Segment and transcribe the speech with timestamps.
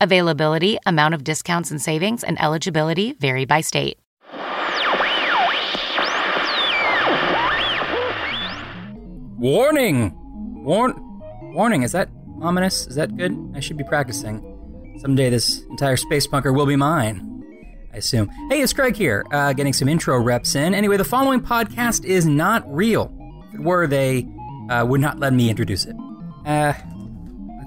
[0.00, 3.98] Availability, amount of discounts and savings, and eligibility vary by state.
[9.38, 10.14] Warning!
[10.64, 10.94] Warn
[11.54, 12.08] warning, is that
[12.42, 12.86] ominous?
[12.86, 13.36] Is that good?
[13.54, 14.96] I should be practicing.
[15.00, 17.26] Someday this entire space bunker will be mine.
[17.92, 18.28] I assume.
[18.50, 20.74] Hey, it's Craig here, uh, getting some intro reps in.
[20.74, 23.12] Anyway, the following podcast is not real.
[23.48, 24.28] If it were, they
[24.68, 25.96] uh, would not let me introduce it.
[26.44, 26.74] Uh,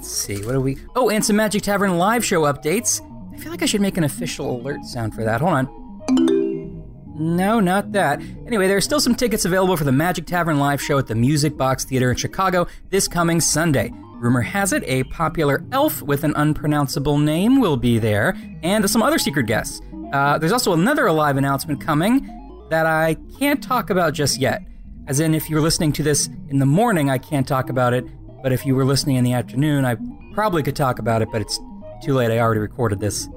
[0.03, 0.77] let's see, what are we.
[0.97, 2.99] Oh, and some Magic Tavern live show updates.
[3.33, 5.39] I feel like I should make an official alert sound for that.
[5.39, 6.83] Hold on.
[7.15, 8.19] No, not that.
[8.45, 11.15] Anyway, there are still some tickets available for the Magic Tavern live show at the
[11.15, 13.93] Music Box Theater in Chicago this coming Sunday.
[14.17, 19.01] Rumor has it a popular elf with an unpronounceable name will be there, and some
[19.01, 19.79] other secret guests.
[20.11, 24.63] Uh, there's also another live announcement coming that I can't talk about just yet.
[25.07, 28.05] As in, if you're listening to this in the morning, I can't talk about it,
[28.43, 29.95] but if you were listening in the afternoon, I
[30.33, 31.59] probably could talk about it, but it's
[32.03, 32.29] too late.
[32.29, 33.27] I already recorded this.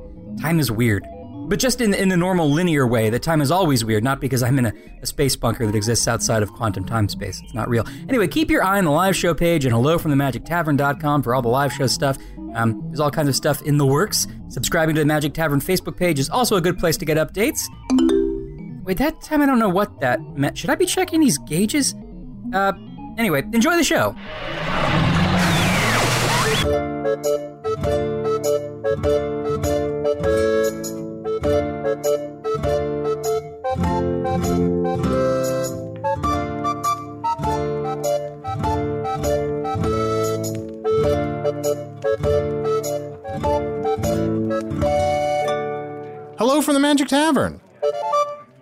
[0.41, 1.06] Time is weird.
[1.49, 4.43] But just in, in the normal linear way, that time is always weird, not because
[4.43, 7.41] I'm in a, a space bunker that exists outside of quantum time space.
[7.45, 7.87] It's not real.
[8.09, 11.37] Anyway, keep your eye on the live show page and hello from the magictavern.com for
[11.37, 12.19] all the live show stuff.
[12.56, 14.27] Um, there's all kinds of stuff in the works.
[14.49, 17.62] Subscribing to the Magic Tavern Facebook page is also a good place to get updates.
[18.83, 20.59] Wait, that time I don't know what that meant.
[20.59, 21.95] Should I be checking these gauges?
[22.53, 22.72] Uh,
[23.16, 24.15] anyway, enjoy the show.
[46.38, 47.60] Hello from the Magic Tavern,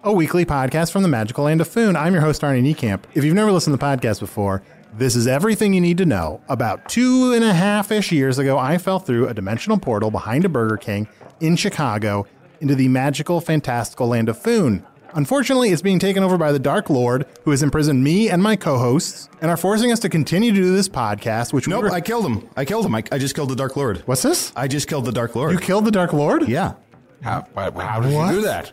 [0.04, 1.96] a weekly podcast from the magical land of Foon.
[1.96, 3.04] I'm your host, Arnie Niekamp.
[3.14, 6.42] If you've never listened to the podcast before, this is everything you need to know.
[6.48, 10.44] About two and a half ish years ago, I fell through a dimensional portal behind
[10.44, 11.08] a Burger King
[11.40, 12.26] in Chicago
[12.60, 14.84] into the magical, fantastical land of Foon.
[15.14, 18.56] Unfortunately, it's being taken over by the Dark Lord, who has imprisoned me and my
[18.56, 21.52] co-hosts, and are forcing us to continue to do this podcast.
[21.52, 22.48] Which Nope, we were- I killed him.
[22.56, 22.94] I killed him.
[22.94, 24.02] I, I just killed the Dark Lord.
[24.06, 24.52] what's this?
[24.56, 25.52] I just killed the Dark Lord.
[25.52, 26.48] You killed the Dark Lord?
[26.48, 26.74] yeah.
[27.22, 28.34] How, how did What?
[28.34, 28.72] you do that?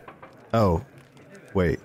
[0.52, 0.84] Oh,
[1.54, 1.80] wait.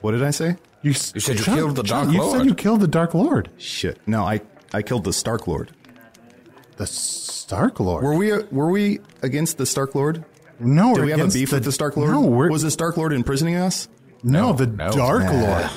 [0.00, 0.56] What did I say?
[0.82, 2.14] You, You said you killed the Dark Lord?
[2.14, 2.38] You Lord.
[2.38, 3.50] said you killed the Dark Lord.
[3.58, 3.98] Shit.
[4.06, 4.40] No, I
[4.72, 5.70] I killed the Stark Lord.
[6.76, 8.04] The Stark Lord.
[8.04, 10.24] Were we were we against the Stark Lord?
[10.60, 12.10] no, Did we're we have a against beef with the Stark Lord?
[12.10, 13.88] No, we're, was the Stark Lord imprisoning us?
[14.22, 14.90] no, the no.
[14.92, 15.32] Dark Nah.
[15.32, 15.64] Lord.
[15.64, 15.70] All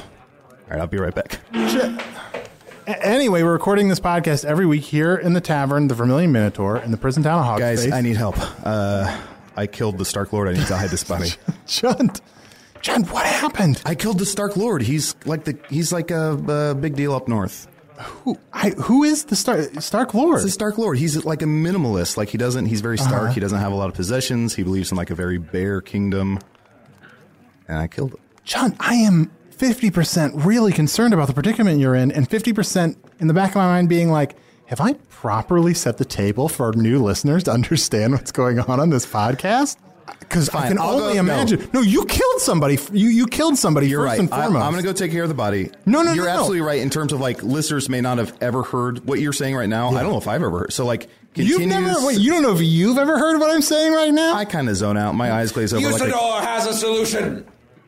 [0.69, 1.39] right, I'll be right back.
[1.53, 6.77] A- Anyway, we're recording this podcast every week here in the tavern, the Vermilion Minotaur,
[6.79, 7.59] in the prison town of Hogface.
[7.85, 8.35] Guys, I need help.
[8.65, 9.15] Uh,
[9.55, 10.47] I killed the Stark Lord.
[10.47, 11.29] I need to hide this body.
[11.67, 12.21] Chunt.
[12.81, 13.81] Chunt, what happened?
[13.85, 14.81] I killed the Stark Lord.
[14.81, 16.33] He's like the he's like a,
[16.71, 17.67] a big deal up north.
[17.99, 20.35] Who, I, who is the Star, Stark Lord?
[20.35, 20.97] It's the Stark Lord.
[20.97, 22.15] He's like a minimalist.
[22.15, 22.67] Like he doesn't.
[22.67, 23.23] He's very stark.
[23.23, 23.33] Uh-huh.
[23.33, 24.55] He doesn't have a lot of possessions.
[24.55, 26.39] He believes in like a very bare kingdom.
[27.67, 28.19] And I killed him.
[28.45, 33.33] Chunt, I am 50% really concerned about the predicament you're in, and 50% in the
[33.33, 34.37] back of my mind being like,
[34.67, 38.91] have I properly set the table for new listeners to understand what's going on on
[38.91, 39.75] this podcast?
[40.19, 41.69] Because I can I'll only go- imagine.
[41.73, 41.81] No.
[41.81, 42.77] you killed somebody.
[42.91, 44.19] You you killed somebody You're first right.
[44.19, 44.65] and I, foremost.
[44.65, 45.71] am going to go take care of the body.
[45.85, 46.37] No, no, You're no, no.
[46.39, 49.55] absolutely right in terms of like listeners may not have ever heard what you're saying
[49.55, 49.89] right now.
[49.89, 50.73] I don't know if I've ever heard.
[50.73, 52.05] So like You've never.
[52.05, 54.33] Wait, you don't know if you've ever heard what I'm saying right now?
[54.35, 55.13] I kind of zone out.
[55.15, 57.45] My eyes glaze over like a, has a solution.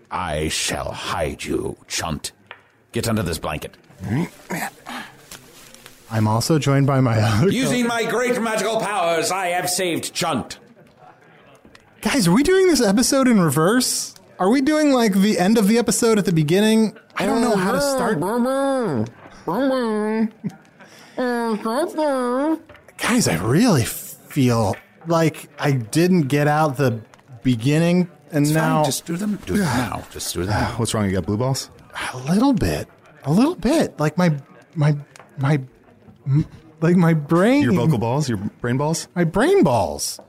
[0.09, 2.31] I shall hide you, chunt.
[2.91, 3.75] Get under this blanket.
[6.09, 10.59] I'm also joined by my other Using my great magical powers, I have saved Chunt.
[12.01, 12.27] Guys.
[12.27, 14.15] Are we doing this episode in reverse?
[14.39, 16.97] Are we doing like the end of the episode at the beginning?
[17.15, 18.19] I don't know how to start.
[22.97, 24.75] Guys, I really feel
[25.07, 27.01] like I didn't get out the
[27.43, 29.37] beginning, and now just do them.
[29.45, 30.03] Do them now.
[30.11, 30.49] Just do them.
[30.49, 30.73] now.
[30.77, 31.05] What's wrong?
[31.05, 31.69] You got blue balls?
[32.13, 32.87] a little bit,
[33.25, 33.99] a little bit.
[33.99, 34.35] Like my
[34.75, 34.95] my
[35.37, 35.59] my,
[36.25, 36.45] m-
[36.81, 37.63] like my brain.
[37.63, 38.29] Your vocal balls?
[38.29, 39.07] Your brain balls?
[39.15, 40.19] my brain balls,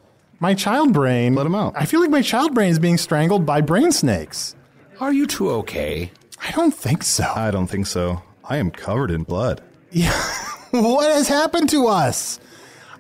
[0.43, 1.37] my child brain.
[1.37, 1.75] Let him out.
[1.77, 4.57] I feel like my child brain is being strangled by brain snakes.
[5.01, 6.11] Are you two okay?
[6.45, 7.33] I don't think so.
[7.35, 8.21] I don't think so.
[8.45, 9.63] I am covered in blood.
[9.93, 10.13] yeah.
[10.73, 12.41] what has happened to us?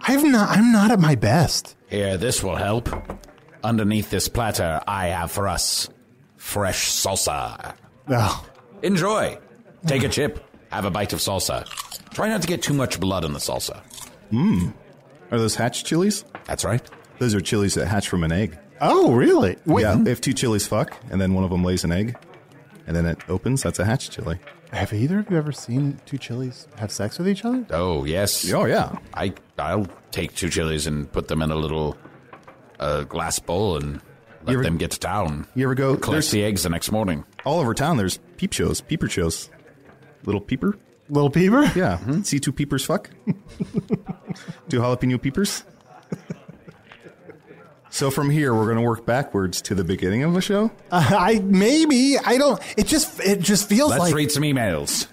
[0.00, 0.56] I've not.
[0.56, 1.76] I'm not at my best.
[1.88, 2.88] Here, this will help.
[3.64, 5.88] Underneath this platter, I have for us
[6.36, 7.74] fresh salsa.
[8.08, 8.46] Oh,
[8.82, 9.38] Enjoy.
[9.86, 10.44] Take a chip.
[10.70, 11.66] Have a bite of salsa.
[12.10, 13.82] Try not to get too much blood in the salsa.
[14.32, 14.72] Mmm.
[15.30, 16.24] Are those hatch chilies?
[16.44, 16.82] That's right.
[17.22, 18.58] Those are chilies that hatch from an egg.
[18.80, 19.54] oh, really?
[19.64, 22.16] Wait, Yeah, if two chilies fuck and then one of them lays an egg
[22.88, 24.40] and then it opens, that's a hatch chili.
[24.72, 27.64] have either of you ever seen two chilies have sex with each other?
[27.70, 28.52] Oh, yes.
[28.52, 28.96] Oh, yeah.
[29.14, 31.96] I, I'll take two chilies and put them in a little
[32.80, 34.00] uh, glass bowl and
[34.42, 35.46] let ever- them get to town.
[35.54, 35.90] You ever go?
[35.94, 37.24] Collect There's, the eggs the next morning.
[37.44, 39.48] all over town, there's peep shows, peeper shows.
[40.24, 40.76] Little peeper?
[41.08, 41.70] Little peeper?
[41.76, 42.00] Yeah.
[42.24, 43.10] See two peepers fuck?
[44.68, 45.62] two jalapeno peepers?
[48.02, 50.72] So from here, we're going to work backwards to the beginning of the show.
[50.90, 52.60] Uh, I maybe I don't.
[52.76, 54.16] It just it just feels like Let's like.
[54.16, 55.06] read some emails.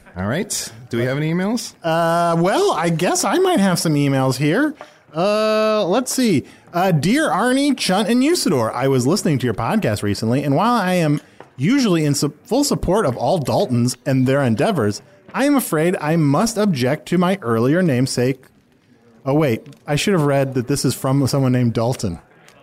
[0.16, 0.72] All right.
[0.88, 1.74] Do we have any emails?
[1.82, 4.74] Uh, well, I guess I might have some emails here.
[5.14, 6.46] Uh, let's see.
[6.72, 10.80] Uh, dear Arnie, Chunt, and Usidore, I was listening to your podcast recently, and while
[10.80, 11.20] I am
[11.58, 15.02] usually in su- full support of all Daltons and their endeavors,
[15.34, 18.42] I am afraid I must object to my earlier namesake.
[19.26, 22.18] Oh wait, I should have read that this is from someone named Dalton.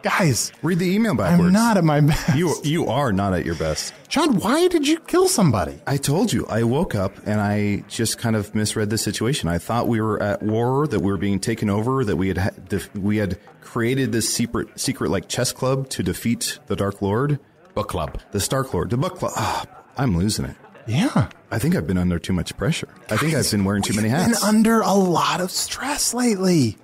[0.07, 1.47] Guys, Read the email backwards.
[1.47, 2.37] I'm not at my best.
[2.37, 3.93] You you are not at your best.
[4.07, 5.79] John, why did you kill somebody?
[5.85, 6.45] I told you.
[6.47, 9.49] I woke up and I just kind of misread the situation.
[9.49, 12.37] I thought we were at war, that we were being taken over, that we had
[12.37, 17.01] ha- def- we had created this secret secret like chess club to defeat the Dark
[17.01, 17.37] Lord,
[17.73, 18.21] Book club.
[18.31, 19.33] the Stark Lord, the Book Club.
[19.35, 19.65] Ah,
[19.97, 20.55] I'm losing it.
[20.87, 21.27] Yeah.
[21.51, 22.87] I think I've been under too much pressure.
[23.09, 24.39] I think I've been wearing too many We've hats.
[24.39, 26.77] Been under a lot of stress lately.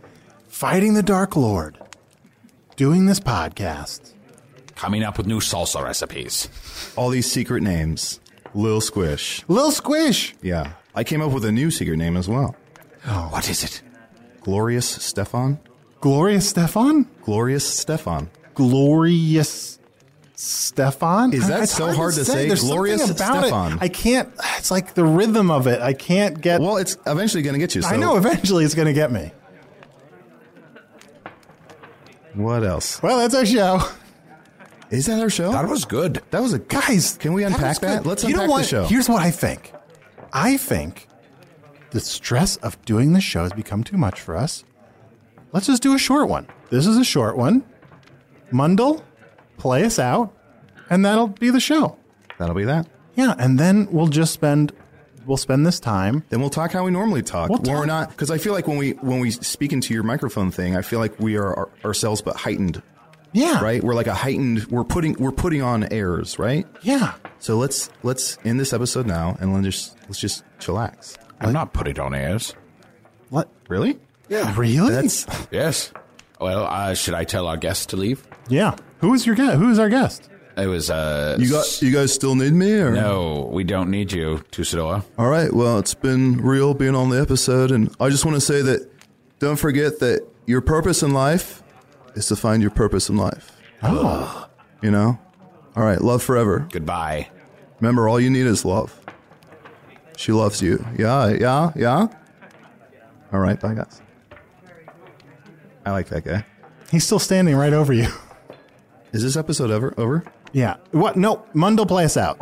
[0.50, 1.78] Fighting the Dark Lord.
[2.76, 4.14] Doing this podcast.
[4.76, 6.50] Coming up with new salsa recipes.
[6.96, 8.20] All these secret names.
[8.56, 9.44] Lil Squish.
[9.48, 10.34] Lil Squish.
[10.42, 10.74] Yeah.
[10.96, 12.56] I came up with a new secret name as well.
[13.08, 13.82] Oh, What is it?
[14.42, 15.60] Glorious Stefan.
[16.02, 17.08] Glorious Stefan?
[17.22, 18.30] Glorious Stefan.
[18.56, 19.80] Glorious
[20.36, 21.32] Stefan?
[21.34, 22.48] Is that It's so hard to say?
[22.48, 23.74] There's Glorious about Stefan.
[23.74, 23.82] It.
[23.82, 24.30] I can't.
[24.58, 25.80] It's like the rhythm of it.
[25.82, 26.60] I can't get.
[26.60, 27.84] Well, it's eventually going to get you.
[27.84, 29.32] So I know eventually it's going to get me.
[32.34, 33.02] What else?
[33.02, 33.82] Well, that's our show.
[34.90, 35.52] Is that our show?
[35.52, 36.22] That was good.
[36.32, 38.04] That was a Guys, Can we unpack that?
[38.04, 38.10] good.
[38.10, 38.62] Let's you know unpack what?
[38.64, 38.86] the show.
[38.86, 39.74] Here's what I think.
[40.32, 41.08] I think
[41.92, 44.64] the stress of doing the show has become too much for us.
[45.52, 46.48] Let's just do a short one.
[46.70, 47.64] This is a short one.
[48.52, 49.04] Mundle,
[49.58, 50.34] play us out,
[50.90, 51.98] and that'll be the show.
[52.40, 52.88] That'll be that.
[53.16, 54.74] Yeah, and then we'll just spend
[55.26, 56.24] we'll spend this time.
[56.30, 57.50] Then we'll talk how we normally talk.
[57.50, 60.04] We'll when we're not because I feel like when we when we speak into your
[60.04, 62.82] microphone thing, I feel like we are our, ourselves but heightened.
[63.32, 63.64] Yeah.
[63.64, 63.84] Right?
[63.84, 64.66] We're like a heightened.
[64.66, 66.38] We're putting we're putting on airs.
[66.38, 66.68] Right?
[66.82, 67.14] Yeah.
[67.40, 71.18] So let's let's end this episode now and let's just let's just chillax.
[71.40, 72.54] I'm not putting on airs.
[73.30, 73.50] What?
[73.68, 74.00] Really?
[74.30, 74.54] Yeah.
[74.58, 74.94] Really?
[74.94, 75.92] That's Yes.
[76.40, 78.26] Well, uh, should I tell our guest to leave?
[78.50, 78.76] yeah.
[79.00, 79.58] Who is your guest?
[79.58, 80.30] Who is our guest?
[80.56, 81.38] It was, uh.
[81.40, 81.82] you got.
[81.82, 82.74] You guys still need me?
[82.74, 82.92] Or?
[82.92, 85.04] No, we don't need you, Tusador.
[85.18, 85.52] All right.
[85.52, 88.90] Well, it's been real being on the episode, and I just want to say that
[89.40, 91.64] don't forget that your purpose in life
[92.16, 93.52] is to find your purpose in life.
[93.86, 94.48] Oh.
[94.82, 95.20] You know.
[95.76, 96.00] All right.
[96.00, 96.68] Love forever.
[96.72, 97.30] Goodbye.
[97.80, 98.98] Remember, all you need is love.
[100.16, 100.86] She loves you.
[100.98, 101.30] Yeah.
[101.30, 101.72] Yeah.
[101.76, 102.08] Yeah.
[103.34, 103.60] All right.
[103.60, 104.02] Bye, guys.
[105.86, 106.46] I like that guy.
[106.92, 108.08] He's still standing right over you.
[109.12, 110.24] Is this episode ever over?
[110.54, 110.78] Yeah.
[110.92, 111.18] What?
[111.18, 111.44] No.
[111.54, 112.38] Mundle, play us out.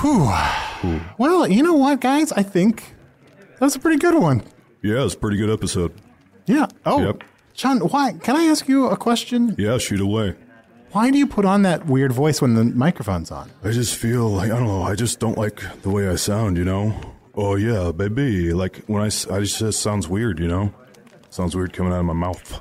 [0.00, 1.00] Whew.
[1.18, 2.32] Well, you know what, guys?
[2.32, 2.94] I think
[3.52, 4.42] that was a pretty good one.
[4.82, 5.92] Yeah, it's a pretty good episode.
[6.46, 6.66] Yeah.
[6.84, 7.24] Oh, Yep.
[7.54, 8.12] John, why?
[8.14, 9.54] Can I ask you a question?
[9.56, 10.34] Yeah, shoot away.
[10.94, 13.50] Why do you put on that weird voice when the microphone's on?
[13.64, 14.82] I just feel like I don't know.
[14.84, 16.56] I just don't like the way I sound.
[16.56, 16.94] You know.
[17.34, 18.52] Oh yeah, baby.
[18.52, 20.38] Like when I, I just it sounds weird.
[20.38, 20.74] You know.
[21.30, 22.60] Sounds weird coming out of my mouth.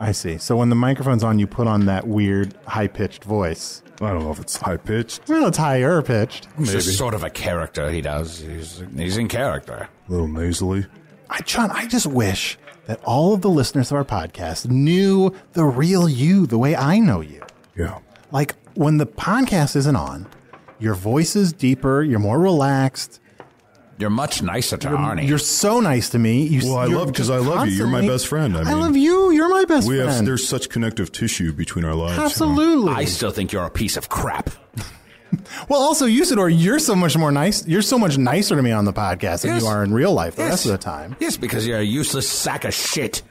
[0.00, 0.38] I see.
[0.38, 3.82] So when the microphone's on, you put on that weird high pitched voice.
[4.00, 6.46] I don't know if it's high pitched, Well, it's higher pitched.
[6.58, 8.38] It's just sort of a character he does.
[8.38, 9.88] He's, he's in character.
[10.08, 10.86] a little nasally.
[11.28, 12.56] I, John, I just wish
[12.86, 17.00] that all of the listeners of our podcast knew the real you the way I
[17.00, 17.42] know you.
[17.78, 17.98] Yeah.
[18.32, 20.26] Like when the podcast isn't on,
[20.78, 23.20] your voice is deeper, you're more relaxed.
[23.98, 25.26] You're much nicer to Arnie.
[25.26, 26.44] You're so nice to me.
[26.46, 27.74] You, Well, I you're love- 'cause I love you.
[27.74, 28.56] You're my best friend.
[28.56, 29.32] I mean, love you.
[29.32, 30.10] You're my best We friend.
[30.10, 32.12] have there's such connective tissue between our lives.
[32.12, 32.24] you know?
[32.26, 32.92] Absolutely.
[32.92, 34.50] I still think you're a piece of crap.
[35.68, 37.66] well, also, Usidore, you're so much more nice.
[37.66, 40.36] You're so much nicer to me on the podcast than you are in real life
[40.36, 40.50] the Yes.
[40.50, 41.16] rest of the time.
[41.18, 43.22] Yes, because you're a useless sack of shit.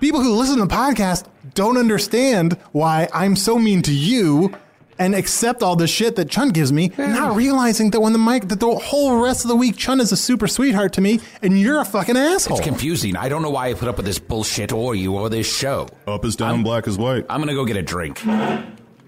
[0.00, 4.54] People who listen to the podcast don't understand why I'm so mean to you
[5.00, 8.48] and accept all the shit that Chunt gives me, not realizing that when the mic,
[8.48, 11.58] that the whole rest of the week, Chunt is a super sweetheart to me, and
[11.58, 12.58] you're a fucking asshole.
[12.58, 13.16] It's confusing.
[13.16, 15.88] I don't know why I put up with this bullshit or you or this show.
[16.08, 17.24] Up is down, black is white.
[17.30, 18.18] I'm gonna go get a drink.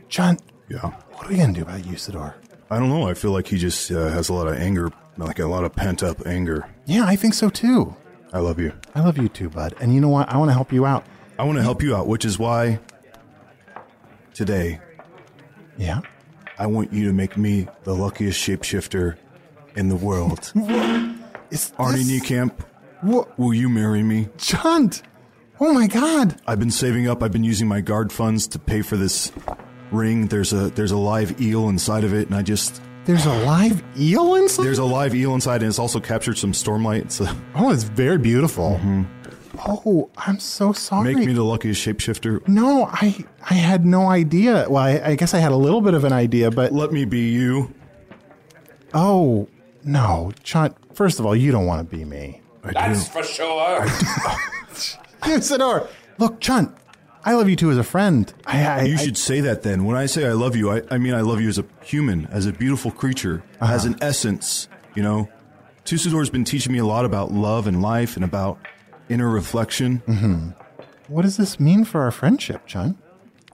[0.09, 0.78] Chunt, Yeah.
[1.14, 2.35] what are we gonna do about Usidore?
[2.70, 3.09] I don't know.
[3.09, 5.75] I feel like he just uh, has a lot of anger, like a lot of
[5.75, 6.68] pent up anger.
[6.87, 7.97] Yeah, I think so too.
[8.32, 8.72] I love you.
[8.94, 9.75] I love you too, bud.
[9.80, 10.28] And you know what?
[10.28, 11.04] I want to help you out.
[11.38, 12.78] I want to help you out, which is why
[14.34, 14.80] today
[15.76, 16.00] Yeah.
[16.58, 19.16] I want you to make me the luckiest shapeshifter
[19.76, 20.52] in the world.
[21.50, 22.52] Is Arnie this- Niekamp,
[23.00, 23.37] What?
[23.38, 24.28] will you marry me?
[24.37, 25.02] Chunt!
[25.58, 26.40] Oh my god!
[26.46, 27.22] I've been saving up.
[27.22, 29.32] I've been using my guard funds to pay for this
[29.90, 30.26] ring.
[30.28, 33.83] There's a there's a live eel inside of it, and I just There's a live
[33.99, 34.64] eel inside?
[34.64, 37.02] there's a live eel inside, and it's also captured some stormlight.
[37.02, 38.78] It's a, Oh, it's very beautiful.
[38.83, 39.02] Mm-hmm.
[39.66, 41.14] Oh, I'm so sorry.
[41.14, 42.47] make me the luckiest shapeshifter.
[42.49, 44.66] no, I I had no idea.
[44.69, 47.04] Well, I, I guess I had a little bit of an idea, but Let me
[47.04, 47.75] be you.
[48.95, 49.49] oh
[49.85, 50.76] no, Chunt.
[50.95, 52.40] First of all, you don't want to be me.
[52.64, 53.12] I That's do.
[53.12, 53.87] for sure.
[55.23, 55.88] Usidore,
[56.19, 56.71] look, Chunt.
[57.24, 58.32] I love you too as a friend.
[58.46, 59.84] I, I You I- should say that then.
[59.84, 62.26] When I say I love you, I, I mean I love you as a human,
[62.26, 63.72] as a beautiful creature, uh-huh.
[63.74, 64.68] as an essence.
[64.94, 65.28] You know,
[65.84, 68.58] Tusador's been teaching me a lot about love and life and about
[69.08, 70.02] inner reflection.
[70.06, 70.48] Mm-hmm.
[71.08, 72.96] what does this mean for our friendship, Chunt?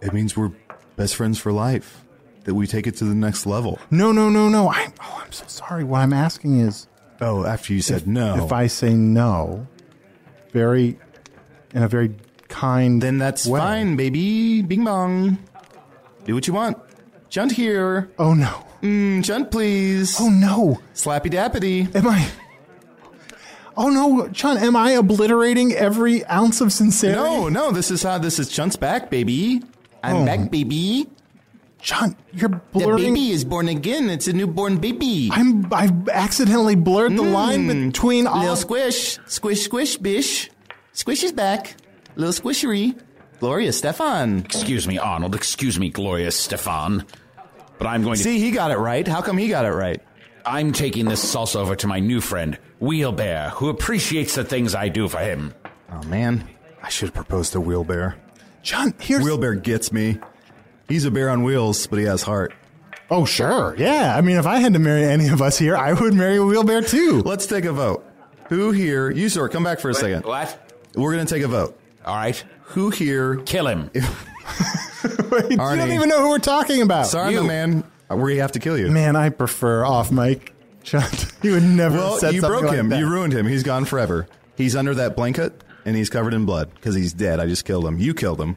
[0.03, 0.53] It means we're
[0.97, 2.03] best friends for life.
[2.45, 3.81] That we take it to the next level.
[3.91, 4.69] No, no, no, no.
[4.69, 5.83] I oh, I'm so sorry.
[5.83, 6.87] What I'm asking is,
[7.21, 9.67] Oh, after you said no, if I say no,
[10.53, 10.97] very
[11.75, 12.15] in a very
[12.49, 13.61] kind, then that's way.
[13.61, 14.63] fine, baby.
[14.63, 15.39] Bing bong.
[16.25, 16.79] Do what you want.
[17.29, 18.11] Junt here.
[18.19, 18.65] Oh no!
[18.83, 20.17] Mm, Junt, please.
[20.21, 20.81] Oh no!
[20.95, 21.95] Slappy dappity.
[21.95, 22.27] Am I?
[23.77, 24.61] Oh no, Chunt!
[24.63, 27.21] Am I obliterating every ounce of sincerity?
[27.21, 29.63] No, no, this is how this is Chunt's back, baby.
[30.03, 30.25] I'm Oh.
[30.25, 31.09] back, baby.
[31.81, 32.97] Chunt, you're blurring.
[32.97, 34.09] The baby is born again.
[34.09, 35.29] It's a newborn baby.
[35.33, 35.67] I'm.
[35.73, 37.87] I've accidentally blurred the line Mm.
[37.93, 38.41] between all.
[38.41, 40.51] Little squish, squish, squish, bish.
[40.93, 41.77] Squish is back.
[42.17, 42.99] Little squishery.
[43.39, 44.41] Gloria Stefan.
[44.41, 45.35] Excuse me, Arnold.
[45.35, 47.05] Excuse me, Gloria Stefan.
[47.79, 48.23] But I'm going to.
[48.23, 49.07] See, he got it right.
[49.07, 50.01] How come he got it right?
[50.47, 54.89] I'm taking this salsa over to my new friend, Wheelbear, who appreciates the things I
[54.89, 55.53] do for him.
[55.93, 56.49] Oh man,
[56.83, 58.15] I should propose to Wheelbear.
[58.63, 59.25] John, here's.
[59.25, 60.19] Wheelbear gets me.
[60.89, 62.55] He's a bear on wheels, but he has heart.
[63.11, 64.17] oh sure, yeah.
[64.17, 66.89] I mean, if I had to marry any of us here, I would marry Wheelbear
[66.89, 67.23] too.
[67.23, 68.07] Let's take a vote.
[68.49, 69.11] Who here?
[69.11, 70.25] You sir, come back for a second.
[70.25, 70.73] What?
[70.95, 71.79] We're gonna take a vote.
[72.07, 72.43] All right.
[72.67, 73.37] Who here?
[73.47, 73.91] Kill him.
[73.95, 77.07] Wait, you don't even know who we're talking about.
[77.07, 77.43] Sorry, You.
[77.43, 77.85] my man.
[78.11, 78.89] We have to kill you.
[78.91, 80.53] Man, I prefer off mic.
[80.85, 81.97] Chunt, you would never.
[81.97, 82.89] have Well, said you something broke like him.
[82.91, 82.99] that.
[83.01, 83.47] You ruined him.
[83.47, 84.29] He's gone forever.
[84.57, 87.41] He's under that blanket and he's covered in blood because he's dead.
[87.41, 87.99] I just killed him.
[87.99, 88.57] You killed him.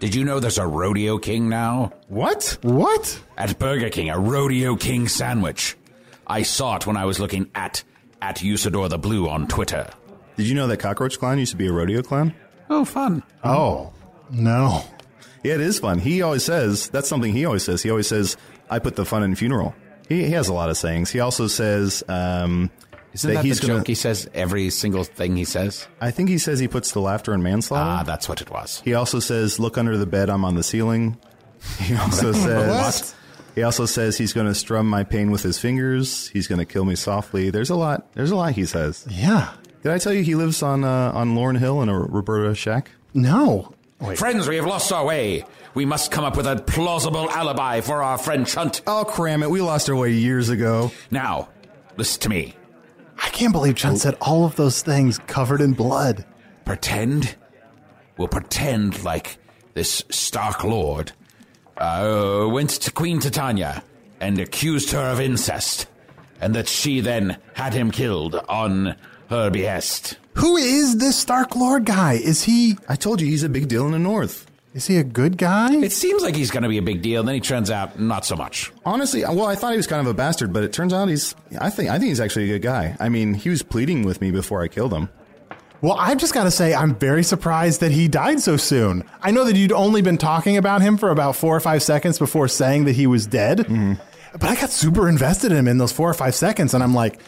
[0.00, 1.92] Did you know there's a Rodeo King now?
[2.08, 2.56] What?
[2.62, 3.20] What?
[3.36, 5.76] At Burger King, a Rodeo King sandwich.
[6.26, 7.84] I saw it when I was looking at
[8.22, 9.90] at Usidore the Blue on Twitter.
[10.36, 12.34] Did you know that Cockroach Clown used to be a rodeo clown?
[12.70, 13.22] Oh, fun.
[13.44, 13.92] Oh
[14.30, 14.84] no.
[15.42, 15.98] Yeah, it is fun.
[15.98, 17.82] He always says that's something he always says.
[17.82, 18.36] He always says,
[18.70, 19.74] "I put the fun in funeral."
[20.08, 21.10] He, he has a lot of sayings.
[21.10, 22.70] He also says um,
[23.12, 23.80] Isn't that, he's the gonna.
[23.80, 25.86] joke he says every single thing he says?
[26.00, 27.90] I think he says he puts the laughter in manslaughter.
[27.90, 28.80] Ah, that's what it was.
[28.84, 30.30] He also says, "Look under the bed.
[30.30, 31.18] I'm on the ceiling."
[31.80, 33.14] He also says,
[33.56, 36.28] "He also says he's going to strum my pain with his fingers.
[36.28, 38.12] He's going to kill me softly." There's a lot.
[38.14, 39.04] There's a lot he says.
[39.10, 39.52] Yeah.
[39.82, 42.90] Did I tell you he lives on uh, on Lauren Hill in a Roberta shack?
[43.14, 43.74] No.
[44.00, 44.18] Wait.
[44.18, 45.44] Friends, we have lost our way.
[45.74, 48.82] We must come up with a plausible alibi for our friend Chunt.
[48.86, 49.50] Oh, cram it!
[49.50, 50.92] We lost our way years ago.
[51.10, 51.48] Now,
[51.96, 52.54] listen to me.
[53.22, 56.24] I can't believe Chunt said all of those things covered in blood.
[56.64, 57.36] Pretend.
[58.16, 59.38] We'll pretend like
[59.74, 61.12] this Stark Lord,
[61.76, 63.82] uh, went to Queen Titania
[64.20, 65.86] and accused her of incest,
[66.40, 68.96] and that she then had him killed on
[69.28, 70.18] her behest.
[70.34, 72.14] Who is this Stark Lord guy?
[72.14, 74.46] Is he I told you he's a big deal in the North.
[74.74, 75.74] is he a good guy?
[75.74, 78.24] It seems like he's going to be a big deal, then he turns out not
[78.24, 78.72] so much.
[78.84, 81.34] Honestly, well, I thought he was kind of a bastard, but it turns out he's.
[81.60, 82.96] I think I think he's actually a good guy.
[82.98, 85.08] I mean, he was pleading with me before I killed him.
[85.82, 89.02] Well, I've just got to say, I'm very surprised that he died so soon.
[89.20, 92.20] I know that you'd only been talking about him for about four or five seconds
[92.20, 93.94] before saying that he was dead, mm-hmm.
[94.32, 96.94] but I got super invested in him in those four or five seconds, and I'm
[96.94, 97.20] like,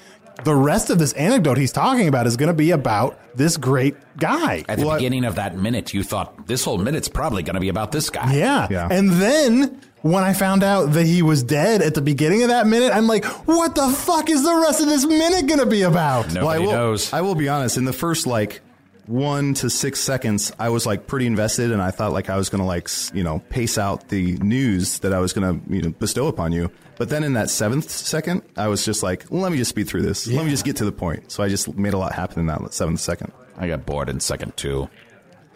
[0.43, 3.97] the rest of this anecdote he's talking about is going to be about this great
[4.19, 4.65] guy.
[4.69, 7.55] At the Well, I- beginning of that minute, you thought this whole minute's probably going
[7.55, 8.35] to be about this guy.
[8.35, 8.67] Yeah.
[8.71, 8.89] Yeah.
[8.91, 12.67] And then when I found out that he was dead at the beginning of that
[12.67, 15.83] minute, I'm like, what the fuck is the rest of this minute going to be
[15.83, 16.27] about?
[16.33, 17.13] Nobody well, I will, knows.
[17.13, 17.77] I will be honest.
[17.77, 18.61] In the first like
[19.07, 22.49] one to six seconds, I was like pretty invested, and I thought like I was
[22.49, 25.83] going to like you know pace out the news that I was going to you
[25.83, 26.71] know bestow upon you.
[26.97, 30.03] But then in that seventh second, I was just like, let me just speed through
[30.03, 30.27] this.
[30.29, 31.33] Let me just get to the point.
[31.33, 33.33] So I just made a lot happen in that seventh second.
[33.57, 34.89] I got bored in second two.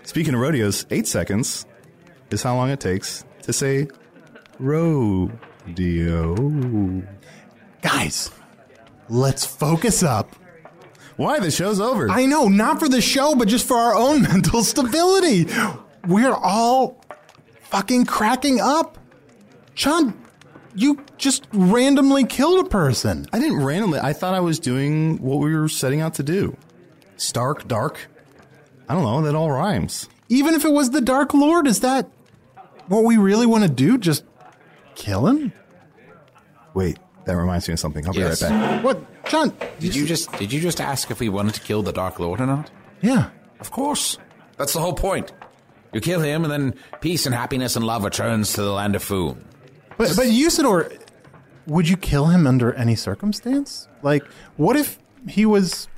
[0.02, 1.66] Speaking of rodeos, eight seconds
[2.30, 3.88] is how long it takes to say
[4.58, 6.34] rodeo.
[7.82, 8.30] Guys,
[9.08, 10.34] let's focus up.
[11.16, 12.08] Why the show's over?
[12.10, 15.46] I know, not for the show, but just for our own mental stability.
[16.06, 17.04] We're all
[17.64, 18.98] fucking cracking up.
[19.74, 20.14] Sean,
[20.78, 23.26] you just randomly killed a person.
[23.32, 23.98] I didn't randomly.
[24.00, 26.56] I thought I was doing what we were setting out to do.
[27.16, 27.98] Stark, dark.
[28.88, 29.20] I don't know.
[29.22, 30.08] That all rhymes.
[30.28, 32.08] Even if it was the Dark Lord, is that
[32.86, 33.98] what we really want to do?
[33.98, 34.24] Just
[34.94, 35.52] kill him?
[36.74, 38.06] Wait, that reminds me of something.
[38.06, 38.40] I'll Yes.
[38.40, 38.84] be right back.
[38.84, 39.52] What, John?
[39.80, 42.40] Did you just did you just ask if we wanted to kill the Dark Lord
[42.40, 42.70] or not?
[43.02, 43.30] Yeah.
[43.60, 44.16] Of course.
[44.56, 45.32] That's the whole point.
[45.92, 49.02] You kill him, and then peace and happiness and love returns to the land of
[49.02, 49.44] Foon.
[49.98, 50.96] But but Usidore,
[51.66, 53.88] would you kill him under any circumstance?
[54.02, 54.24] Like,
[54.56, 55.88] what if he was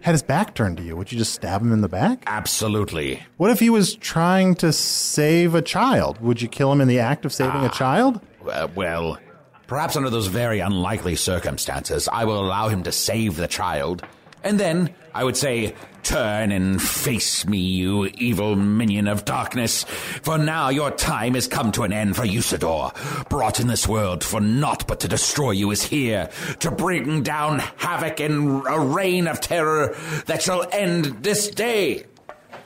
[0.00, 0.96] had his back turned to you?
[0.96, 2.22] Would you just stab him in the back?
[2.26, 3.22] Absolutely.
[3.36, 6.20] What if he was trying to save a child?
[6.20, 8.20] Would you kill him in the act of saving a child?
[8.46, 9.18] Uh, well,
[9.66, 14.06] perhaps under those very unlikely circumstances, I will allow him to save the child,
[14.44, 20.36] and then I would say, Turn and face me, you evil minion of darkness, for
[20.36, 22.92] now your time has come to an end for Usidore.
[23.30, 26.28] Brought in this world for naught but to destroy you is here,
[26.60, 32.04] to bring down havoc and a reign of terror that shall end this day.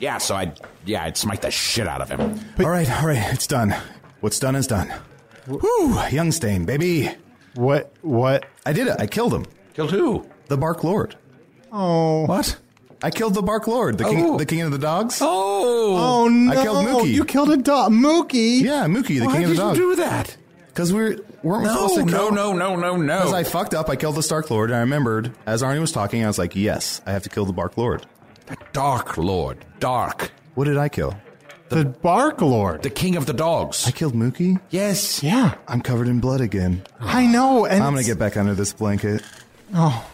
[0.01, 2.41] Yeah, so I'd, yeah, I'd smite the shit out of him.
[2.59, 3.33] all right, all right.
[3.33, 3.73] It's done.
[4.21, 4.93] What's done is done.
[5.47, 7.11] Woo, Youngstain, baby.
[7.55, 7.93] What?
[8.03, 8.47] What?
[8.67, 8.97] I did it.
[8.99, 9.47] I killed him.
[9.75, 10.29] Killed who?
[10.49, 11.15] The Bark Lord.
[11.73, 12.25] Oh.
[12.27, 12.57] What?
[13.03, 14.39] I killed the Bark Lord, the king, Oh.
[14.39, 15.19] the king of the dogs.
[15.23, 15.97] Oh!
[16.25, 16.51] Oh no!
[16.53, 17.13] I killed Mookie.
[17.13, 18.61] You killed a dog, Mookie.
[18.63, 19.61] Yeah, Mookie, the Why king of the dogs.
[19.61, 20.37] Why did you do that?
[20.67, 22.33] Because we were, weren't we No, supposed to no, kill?
[22.33, 23.33] no, no, no, Because.
[23.33, 23.89] I fucked up.
[23.89, 26.57] I killed the Stark Lord, and I remembered as Arnie was talking, I was like,
[26.57, 28.05] "Yes, I have to kill the Bark Lord."
[28.47, 31.15] The Dark Lord, Dark, What did I kill?
[31.69, 32.83] The Bark Lord.
[32.83, 33.87] the king of the dogs.
[33.87, 34.59] I killed Mookie.
[34.71, 35.23] yes.
[35.23, 36.83] yeah, I'm covered in blood again.
[36.99, 37.65] I know.
[37.67, 39.23] And I'm gonna get back under this blanket.
[39.75, 40.05] Oh.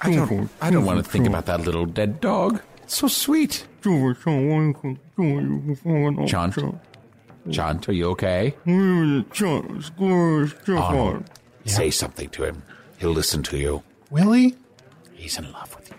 [0.00, 2.60] I don't, I don't want to think about that little dead dog.
[2.82, 3.66] It's so sweet.
[6.26, 6.58] Chant,
[7.50, 8.54] Chant, are you okay?
[10.78, 11.24] Arnold,
[11.64, 12.62] say something to him.
[12.98, 13.82] He'll listen to you.
[14.10, 14.56] Willie.
[15.14, 15.96] He's in love with you.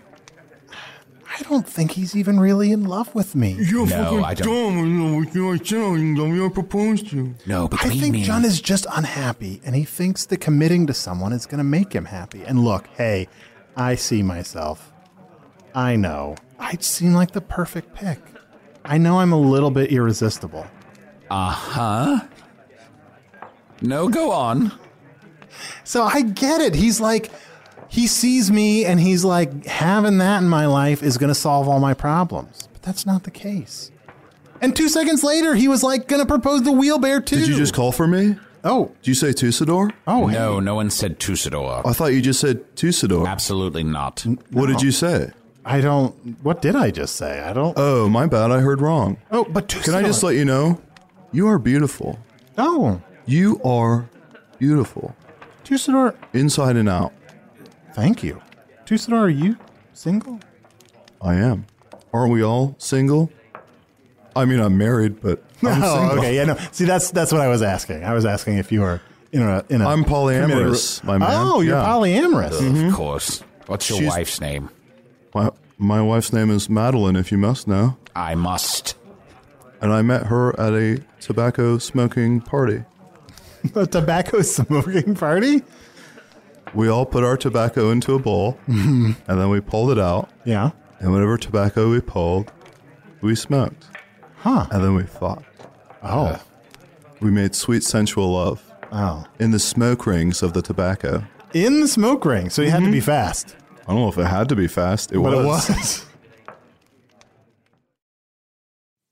[1.30, 3.56] I don't think he's even really in love with me.
[3.58, 4.92] No, I don't.
[7.46, 10.94] No, I between think me John is just unhappy, and he thinks that committing to
[10.94, 12.42] someone is going to make him happy.
[12.42, 13.28] And look, hey,
[13.78, 14.92] I see myself.
[15.72, 16.34] I know.
[16.58, 18.18] I seem like the perfect pick.
[18.84, 20.66] I know I'm a little bit irresistible.
[21.30, 22.20] Uh-huh.
[23.80, 24.72] No, go on.
[25.84, 26.74] So I get it.
[26.74, 27.30] He's like,
[27.88, 31.68] he sees me and he's like, having that in my life is going to solve
[31.68, 32.68] all my problems.
[32.72, 33.92] But that's not the case.
[34.60, 37.36] And two seconds later, he was like, going to propose the wheelbarrow too.
[37.36, 38.36] Did you just call for me?
[38.64, 39.92] Oh, Did you say Tusador?
[40.06, 40.34] oh, hey.
[40.36, 41.82] No, no one said Tusador.
[41.86, 43.26] I thought you just said Tusador.
[43.26, 44.24] Absolutely not.
[44.50, 45.30] What did you say?
[45.64, 46.14] I don't.
[46.42, 47.40] What did I just say?
[47.40, 47.74] I don't.
[47.76, 48.50] Oh, my bad.
[48.50, 49.18] I heard wrong.
[49.30, 50.80] oh, but Can I just let you know?
[51.32, 52.18] You are beautiful.
[52.56, 54.08] Oh, You are
[54.58, 55.14] beautiful.
[55.64, 56.14] Tusador.
[56.32, 57.12] Inside and out.
[57.92, 58.40] Thank you.
[58.86, 59.56] Tusador, are you
[59.92, 60.40] single?
[61.20, 61.66] I am.
[62.14, 63.30] Aren't we all single?
[64.34, 66.18] I mean, I'm married, but I'm oh, single.
[66.18, 66.36] okay.
[66.36, 66.56] Yeah, no.
[66.72, 68.04] See, that's that's what I was asking.
[68.04, 69.00] I was asking if you were
[69.32, 69.88] in a in a.
[69.88, 71.28] I'm committed polyamorous, my man.
[71.30, 71.84] Oh, you're Yeah.
[71.84, 72.58] polyamorous.
[72.58, 72.94] Of mm-hmm.
[72.94, 73.42] course.
[73.66, 74.70] What's your She's- wife's name?
[75.34, 77.96] My, my wife's name is Madeline, if you must know.
[78.16, 78.96] I must.
[79.80, 82.84] and I met her at a tobacco smoking party.
[83.74, 85.62] A tobacco smoking party?
[86.74, 89.12] We all put our tobacco into a bowl, mm-hmm.
[89.26, 90.30] and then we pulled it out.
[90.44, 90.70] Yeah.
[91.00, 92.52] And whatever tobacco we pulled,
[93.20, 93.86] we smoked.
[94.38, 94.66] Huh.
[94.70, 95.44] And then we fought.
[96.02, 96.26] Oh.
[96.26, 96.38] Uh,
[97.20, 99.26] we made sweet sensual love Oh.
[99.38, 101.24] in the smoke rings of the tobacco.
[101.54, 103.06] In the smoke ring, so you had to be mm-hmm.
[103.06, 103.56] fast.
[103.86, 105.12] I don't know if it had to be fast.
[105.12, 105.70] It But was.
[105.70, 106.04] it was.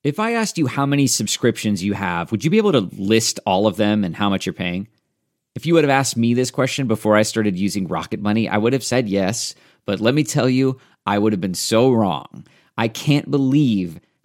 [0.04, 3.40] If I asked you how many subscriptions you have, would you be able to list
[3.44, 4.86] all of them and how much you're paying?
[5.56, 8.56] If you would have asked me this question before I started using Rocket Money, I
[8.56, 9.56] would have said yes.
[9.84, 12.46] But let me tell you, I would have been so wrong.
[12.78, 13.98] I can't believe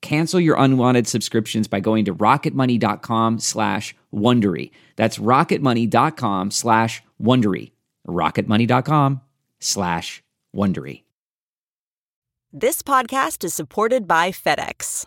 [0.00, 4.70] Cancel your unwanted subscriptions by going to rocketmoney.com slash Wondery.
[4.96, 7.72] That's rocketmoney.com slash Wondery.
[8.06, 9.20] rocketmoney.com
[9.60, 10.22] slash
[10.54, 11.02] Wondery.
[12.52, 15.06] This podcast is supported by FedEx.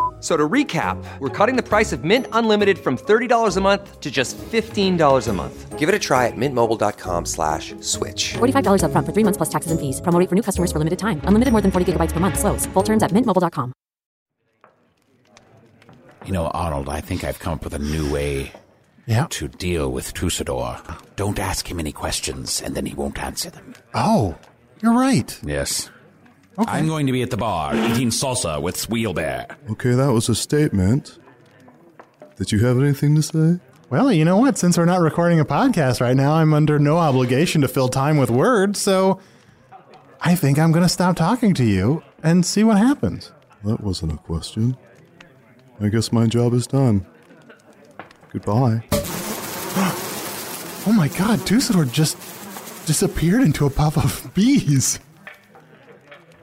[0.21, 3.99] F- So to recap, we're cutting the price of Mint Unlimited from $30 a month
[4.01, 5.79] to just $15 a month.
[5.79, 8.33] Give it a try at mintmobile.com slash switch.
[8.37, 9.99] $45 upfront for three months plus taxes and fees.
[9.99, 11.21] Promo for new customers for limited time.
[11.25, 12.37] Unlimited more than 40 gigabytes per month.
[12.37, 12.67] Slows.
[12.75, 13.73] Full terms at mintmobile.com.
[16.25, 18.51] You know, Arnold, I think I've come up with a new way
[19.07, 19.25] Yeah.
[19.31, 20.77] to deal with Tusador.
[21.15, 23.73] Don't ask him any questions, and then he won't answer them.
[23.95, 24.35] Oh,
[24.83, 25.35] you're right.
[25.43, 25.89] Yes.
[26.57, 29.55] I'm going to be at the bar eating salsa with Wheelbear.
[29.71, 31.17] Okay, that was a statement.
[32.35, 33.59] Did you have anything to say?
[33.89, 34.57] Well, you know what?
[34.57, 38.17] Since we're not recording a podcast right now, I'm under no obligation to fill time
[38.17, 39.19] with words, so
[40.21, 43.31] I think I'm going to stop talking to you and see what happens.
[43.63, 44.77] That wasn't a question.
[45.79, 47.05] I guess my job is done.
[48.31, 48.83] Goodbye.
[50.87, 52.17] Oh my god, Tusador just
[52.87, 54.99] disappeared into a puff of bees.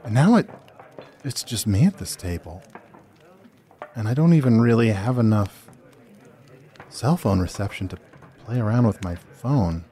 [0.08, 0.48] And now it
[1.22, 2.62] it's just me at this table.
[3.94, 5.68] And I don't even really have enough
[6.88, 7.98] cell phone reception to
[8.42, 9.84] play around with my phone.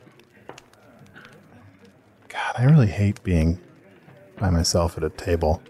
[2.28, 3.60] God, I really hate being
[4.38, 5.60] by myself at a table.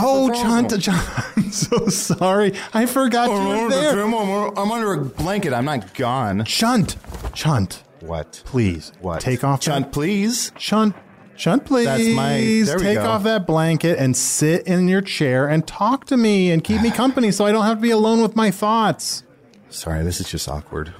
[0.00, 0.98] Oh, John, John,
[1.36, 2.52] I'm so sorry.
[2.74, 4.00] I forgot oh, you were there.
[4.00, 5.52] I'm under a blanket.
[5.52, 6.44] I'm not gone.
[6.46, 6.96] Chunt,
[7.32, 8.42] Chunt, What?
[8.44, 8.90] please.
[9.00, 9.20] What?
[9.20, 10.50] Take off Chunt, that- please.
[10.56, 10.96] Chunt,
[11.40, 11.86] Chunt, please.
[11.86, 13.08] That's my- there we Take go.
[13.08, 16.90] off that blanket and sit in your chair and talk to me and keep me
[17.04, 19.24] company so I don't have to be alone with my thoughts.
[19.70, 20.92] Sorry, this is just awkward.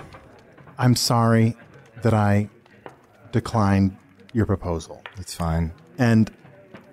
[0.78, 1.56] I'm sorry
[2.02, 2.48] that I
[3.32, 3.98] declined
[4.32, 5.02] your proposal.
[5.18, 5.72] It's fine.
[5.98, 6.30] And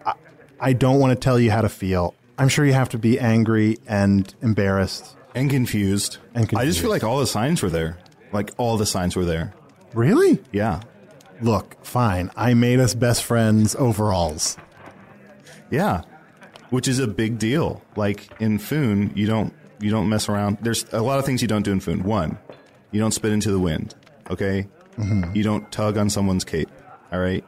[0.06, 0.14] I,
[0.60, 2.16] I don't want to tell you how to feel.
[2.38, 5.16] I'm sure you have to be angry and embarrassed.
[5.36, 6.18] And confused.
[6.34, 7.98] And I just feel like all the signs were there.
[8.34, 9.54] Like all the signs were there.
[9.94, 10.44] Really?
[10.52, 10.82] Yeah.
[11.42, 12.32] Look, fine.
[12.36, 14.58] I made us best friends overalls.
[15.70, 16.02] Yeah.
[16.70, 17.82] Which is a big deal.
[17.96, 20.58] Like in Foon, you don't you don't mess around.
[20.62, 22.04] There's a lot of things you don't do in Foon.
[22.04, 22.38] One,
[22.92, 23.96] you don't spit into the wind.
[24.30, 24.68] Okay?
[24.98, 25.36] Mm-hmm.
[25.36, 26.70] You don't tug on someone's cape.
[27.12, 27.44] All right?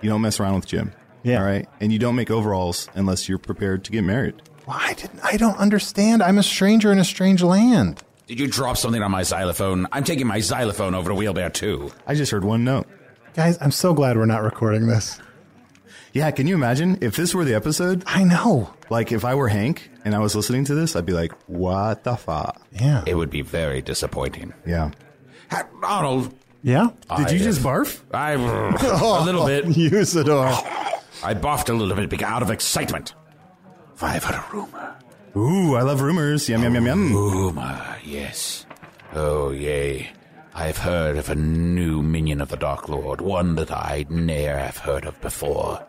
[0.00, 0.92] You don't mess around with Jim.
[1.22, 1.40] Yeah.
[1.40, 1.68] All right?
[1.80, 4.34] And you don't make overalls unless you're prepared to get married.
[4.66, 5.20] Well, I didn't.
[5.22, 6.22] I don't understand.
[6.22, 8.02] I'm a stranger in a strange land.
[8.26, 9.86] Did you drop something on my xylophone?
[9.92, 11.92] I'm taking my xylophone over to Wheelbear too.
[12.06, 12.86] I just heard one note.
[13.34, 15.20] Guys, I'm so glad we're not recording this.
[16.12, 18.04] Yeah, can you imagine if this were the episode?
[18.06, 18.72] I know.
[18.90, 22.04] Like if I were Hank and I was listening to this, I'd be like, "What
[22.04, 23.02] the fuck?" Yeah.
[23.06, 24.54] It would be very disappointing.
[24.64, 24.92] Yeah.
[25.50, 26.90] Ha- Arnold, yeah?
[27.16, 28.00] Did you I, just uh, barf?
[28.12, 28.32] I
[29.20, 29.64] a little bit.
[29.76, 30.52] Usidore.
[31.24, 33.14] I barfed a little bit because out of excitement.
[34.00, 34.94] I've heard a rumor.
[35.36, 36.48] Ooh, I love rumors.
[36.48, 37.12] Yum, yum, yum, yum.
[37.12, 38.66] Rumor, yes.
[39.12, 39.50] Oh,
[40.54, 40.60] yea.
[40.60, 44.78] I've heard of a new minion of the Dark Lord, one that I'd ne'er have
[44.78, 45.86] heard of before.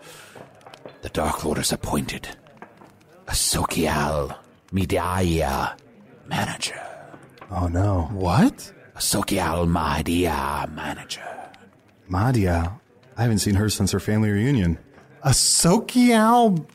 [1.01, 2.28] The Dark Lord has appointed
[3.28, 4.36] a Sokial
[4.71, 5.78] Midiaya
[6.28, 6.82] manager.
[7.51, 8.10] Oh, no.
[8.12, 8.71] What?
[8.95, 11.21] A Sokial Midiaya manager.
[12.10, 12.80] Madia.
[13.17, 14.78] I haven't seen her since her family reunion.
[15.23, 16.67] A Sokial?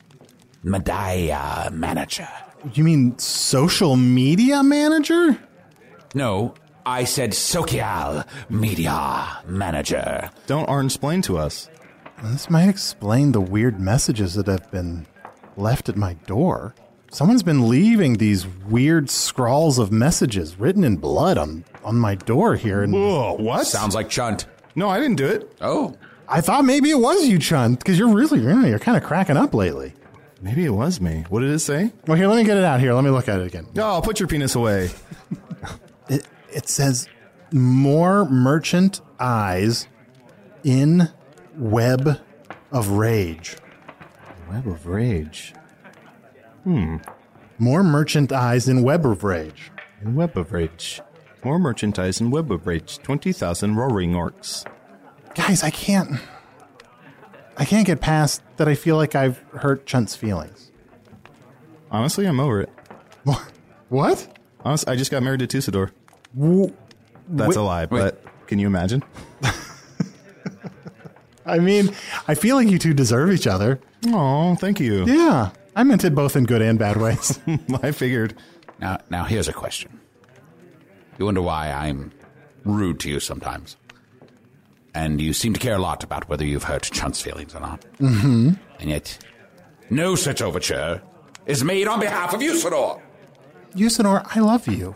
[0.64, 2.28] Medaya manager.
[2.74, 5.38] You mean social media manager?
[6.14, 6.54] No,
[6.86, 10.30] I said Sokial Media Manager.
[10.46, 11.68] Don't Arn explain to us.
[12.22, 15.06] This might explain the weird messages that have been
[15.56, 16.74] left at my door.
[17.10, 22.54] Someone's been leaving these weird scrawls of messages written in blood on, on my door
[22.54, 23.66] here, and Whoa, what?
[23.66, 24.46] Sounds like Chunt.
[24.74, 25.50] No, I didn't do it.
[25.60, 25.96] Oh,
[26.28, 29.36] I thought maybe it was you, Chunt, because you're really you're, you're kind of cracking
[29.36, 29.92] up lately.
[30.42, 31.24] Maybe it was me.
[31.28, 31.92] What did it say?
[32.06, 32.94] Well, here, let me get it out here.
[32.94, 33.66] Let me look at it again.
[33.76, 34.90] Oh, put your penis away.
[36.52, 37.08] It, says
[37.52, 39.88] more merchant eyes
[40.64, 41.08] in
[41.56, 42.20] web
[42.72, 43.56] of rage.
[44.48, 45.54] Web of Rage.
[46.64, 46.96] Hmm.
[47.58, 49.70] More merchant eyes in web of rage.
[50.02, 51.00] In web of Rage.
[51.44, 52.98] More merchandise in Web of Rage.
[52.98, 54.66] 20,000 roaring orcs.
[55.34, 56.20] Guys, I can't.
[57.56, 58.68] I can't get past that.
[58.68, 60.70] I feel like I've hurt Chunt's feelings.
[61.90, 62.70] Honestly, I'm over it.
[63.88, 64.38] What?
[64.64, 65.90] Honest, I just got married to Tusador.
[66.38, 66.72] W-
[67.28, 69.02] That's a lie, but can you imagine?
[71.46, 71.90] I mean,
[72.28, 73.80] I feel like you two deserve each other.
[74.06, 75.04] Oh, thank you.
[75.06, 77.40] Yeah, I meant it both in good and bad ways.
[77.82, 78.34] I figured.
[78.78, 79.98] now, now here's a question.
[81.18, 82.12] You wonder why I'm
[82.64, 83.76] rude to you sometimes.
[84.94, 87.80] And you seem to care a lot about whether you've hurt Chunt's feelings or not.
[87.98, 88.50] Mm-hmm.
[88.80, 89.18] And yet,
[89.88, 91.00] no such overture
[91.46, 93.00] is made on behalf of Usidore.
[93.74, 94.94] Usidore, I love you.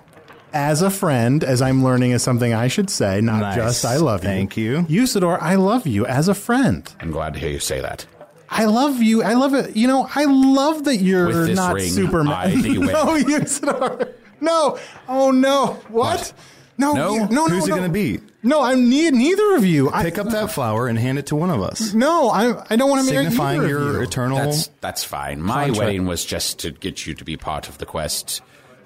[0.55, 3.57] As a friend, as I'm learning is something I should say, not Nice.
[3.57, 4.29] just I love you.
[4.31, 4.83] Thank you.
[4.89, 6.91] Usidore, I love you as a friend.
[7.01, 8.07] I'm glad to hear you say that.
[8.49, 9.23] I love you.
[9.25, 9.75] I love it.
[9.75, 12.33] You know, I love that you're With this not ring, Superman.
[12.33, 14.13] I no, Usidore.
[14.41, 14.79] No.
[15.09, 15.67] Oh no.
[15.89, 16.19] What?
[16.19, 16.33] What?
[16.79, 16.93] No.
[16.95, 17.15] No?
[17.15, 17.47] you- no.
[17.49, 17.77] Who's it no.
[17.77, 18.21] gonna be?
[18.45, 19.91] No, I'm ne- neither of you.
[20.03, 21.95] Pick I, up that flower and hand it to one of us.
[21.95, 22.63] No, I.
[22.71, 24.03] I don't want to marry Signifying either your of you.
[24.03, 24.37] eternal.
[24.39, 25.41] That's that's fine.
[25.43, 25.79] My Contract.
[25.79, 28.41] wedding was just to get you to be part of the quest.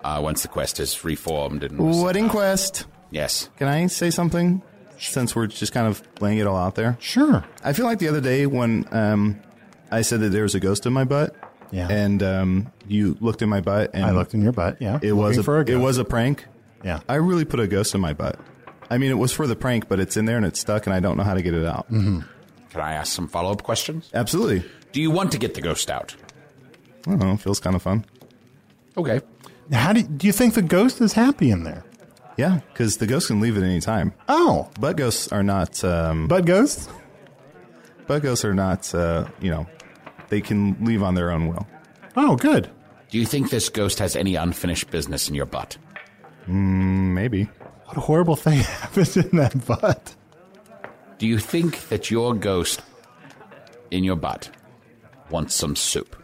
[0.04, 2.86] Uh, once the quest is reformed and was- Wedding quest.
[3.10, 4.62] yes, Can I say something?
[5.00, 6.96] Since we're just kind of laying it all out there.
[7.00, 7.44] Sure.
[7.62, 9.40] I feel like the other day when um,
[9.92, 11.36] I said that there was a ghost in my butt.
[11.70, 11.86] Yeah.
[11.88, 14.78] And um, you looked in my butt and I looked in your butt.
[14.80, 14.98] Yeah.
[15.02, 16.46] it was a, for a it was a prank.
[16.82, 17.00] Yeah.
[17.08, 18.40] I really put a ghost in my butt.
[18.90, 20.94] I mean, it was for the prank, but it's in there and it's stuck, and
[20.94, 21.86] I don't know how to get it out.
[21.92, 22.20] Mm-hmm.
[22.70, 24.10] Can I ask some follow up questions?
[24.14, 24.64] Absolutely.
[24.92, 26.16] Do you want to get the ghost out?
[27.06, 27.36] I don't know.
[27.36, 28.04] Feels kind of fun.
[28.96, 29.20] Okay.
[29.72, 31.84] How do, do you think the ghost is happy in there?
[32.36, 34.14] Yeah, because the ghost can leave at any time.
[34.28, 35.82] Oh, Butt ghosts are not.
[35.84, 36.88] Um, but ghosts?
[38.06, 38.94] butt ghosts are not.
[38.94, 39.66] Uh, you know,
[40.28, 41.66] they can leave on their own will.
[42.16, 42.70] Oh, good.
[43.10, 45.76] Do you think this ghost has any unfinished business in your butt?
[46.46, 47.44] Mm, maybe.
[47.84, 50.14] What a horrible thing happened in that butt.
[51.18, 52.82] Do you think that your ghost
[53.90, 54.50] in your butt
[55.30, 56.14] wants some soup?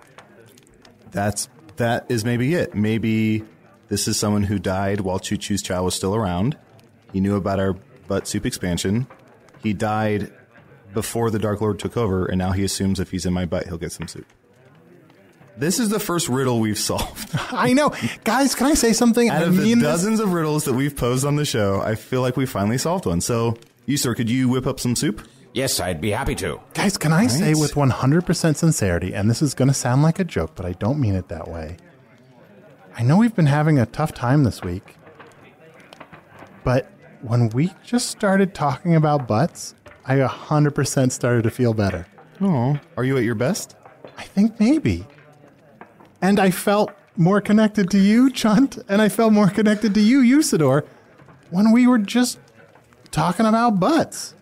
[1.10, 2.74] That's that is maybe it.
[2.74, 3.44] Maybe
[3.88, 6.56] this is someone who died while Choo Choo's Chow was still around.
[7.12, 7.74] He knew about our
[8.08, 9.06] butt soup expansion.
[9.62, 10.32] He died
[10.92, 13.66] before the Dark Lord took over, and now he assumes if he's in my butt,
[13.66, 14.26] he'll get some soup.
[15.56, 17.30] This is the first riddle we've solved.
[17.52, 17.92] I know.
[18.24, 19.28] Guys, can I say something?
[19.30, 21.94] Out I of the this- dozens of riddles that we've posed on the show, I
[21.94, 23.20] feel like we finally solved one.
[23.20, 23.56] So,
[23.86, 25.26] you sir, could you whip up some soup?
[25.54, 26.60] Yes, I'd be happy to.
[26.74, 30.24] Guys, can I say with 100% sincerity, and this is going to sound like a
[30.24, 31.76] joke, but I don't mean it that way.
[32.96, 34.96] I know we've been having a tough time this week,
[36.64, 36.90] but
[37.22, 42.08] when we just started talking about butts, I 100% started to feel better.
[42.40, 43.76] Oh, are you at your best?
[44.18, 45.06] I think maybe.
[46.20, 50.20] And I felt more connected to you, Chunt, and I felt more connected to you,
[50.20, 50.84] Usidore,
[51.50, 52.40] when we were just
[53.12, 54.34] talking about butts,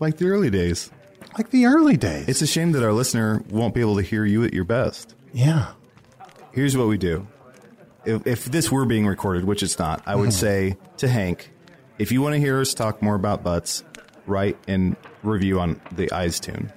[0.00, 0.90] Like the early days.
[1.36, 2.28] like the early days.
[2.28, 5.14] It's a shame that our listener won't be able to hear you at your best.
[5.32, 5.72] yeah.
[6.52, 7.28] Here's what we do.
[8.04, 10.72] If, if this were being recorded, which it's not, I would mm-hmm.
[10.72, 11.52] say to Hank,
[11.98, 13.84] if you want to hear us talk more about butts,
[14.26, 16.72] write and review on the Eyes tune.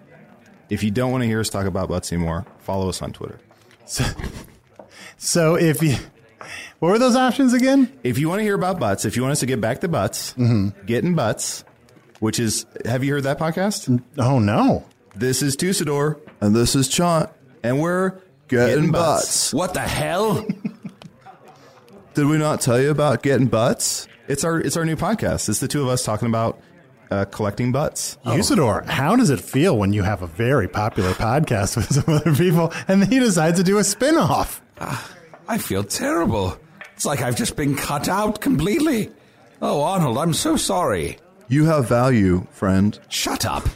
[0.69, 3.39] If you don't want to hear us talk about butts anymore, follow us on Twitter.
[5.17, 5.95] So if you,
[6.79, 7.91] what were those options again?
[8.03, 9.87] If you want to hear about butts, if you want us to get back to
[9.87, 10.85] butts, mm-hmm.
[10.85, 11.63] getting butts,
[12.23, 14.01] which is, have you heard that podcast?
[14.17, 14.85] Oh no.
[15.13, 17.29] This is Tusador, and this is Chaunt,
[17.63, 19.53] and we're Getting butts.
[19.53, 20.45] What the hell?
[22.13, 24.07] Did we not tell you about getting butts?
[24.29, 25.49] It's our it's our new podcast.
[25.49, 26.61] It's the two of us talking about
[27.11, 28.17] uh, collecting butts.
[28.25, 32.33] Usidore, how does it feel when you have a very popular podcast with some other
[32.35, 34.61] people and then you decide to do a spin off?
[35.47, 36.57] I feel terrible.
[36.95, 39.09] It's like I've just been cut out completely.
[39.61, 41.17] Oh, Arnold, I'm so sorry.
[41.53, 42.99] You have value, friend.
[43.09, 43.69] Shut up.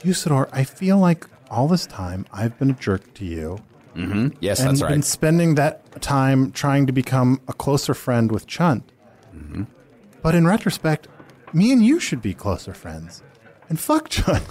[0.00, 3.58] Usidore, I feel like all this time I've been a jerk to you.
[3.94, 4.28] Mm-hmm.
[4.40, 5.04] Yes, and that's been right.
[5.04, 8.90] spending that time trying to become a closer friend with Chunt.
[9.36, 9.64] Mm-hmm.
[10.22, 11.06] But in retrospect,
[11.52, 13.22] me and you should be closer friends.
[13.68, 14.46] And fuck Chunt.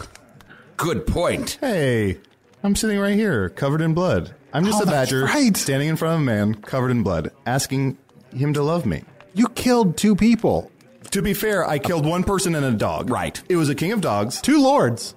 [0.78, 1.58] Good point.
[1.62, 2.20] Hey,
[2.62, 4.36] I'm sitting right here, covered in blood.
[4.54, 5.58] I'm just Oh, a that's badger right.
[5.58, 7.98] standing in front of a man covered in blood, asking
[8.36, 9.04] him to love me.
[9.34, 10.72] You killed two people,
[11.16, 13.10] To be fair, I killed one person and a dog.
[13.10, 13.42] Right.
[13.48, 14.42] It was a king of dogs.
[14.42, 15.16] two lords.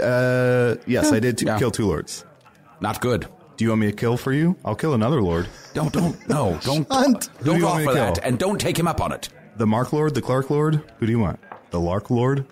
[0.00, 1.56] Uh, yes, I did t- Yeah.
[1.56, 2.24] kill two lords.
[2.80, 3.28] Not good.
[3.56, 4.56] Do you want me to kill for you?
[4.64, 5.46] I'll kill another lord.
[5.72, 7.26] Don't, don't, no, don't, Chunt.
[7.38, 8.24] Who do don't you want me offer to that, kill?
[8.24, 9.28] and don't take him up on it.
[9.56, 10.82] The Mark Lord, the Clark Lord.
[10.98, 11.38] Who do you want?
[11.70, 12.44] The Lark Lord.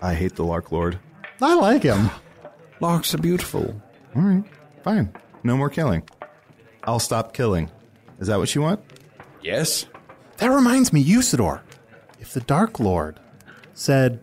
[0.00, 0.98] I hate the Lark Lord.
[1.42, 2.08] I like him.
[2.80, 3.78] Larks are beautiful.
[4.16, 4.44] All right,
[4.82, 5.12] fine.
[5.44, 6.02] No more killing.
[6.84, 7.70] I'll stop killing.
[8.20, 8.80] Is that what you want?
[9.42, 9.84] Yes.
[10.38, 11.60] That reminds me, Usidore.
[12.28, 13.18] If the Dark Lord
[13.72, 14.20] said,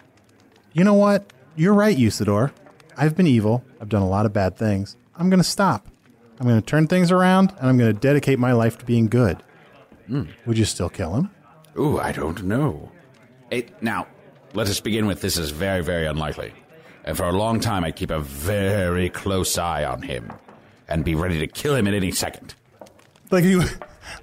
[0.73, 1.33] You know what?
[1.55, 2.51] You're right, Usidore.
[2.95, 3.63] I've been evil.
[3.81, 4.95] I've done a lot of bad things.
[5.15, 5.87] I'm going to stop.
[6.39, 9.07] I'm going to turn things around and I'm going to dedicate my life to being
[9.07, 9.41] good.
[10.05, 10.25] Hmm.
[10.45, 11.31] Would you still kill him?
[11.79, 12.91] Ooh, I don't know.
[13.49, 14.05] It, now,
[14.53, 16.53] let us begin with this is very, very unlikely.
[17.05, 20.31] And for a long time, I'd keep a very close eye on him
[20.87, 22.53] and be ready to kill him at any second.
[23.31, 23.63] Like you,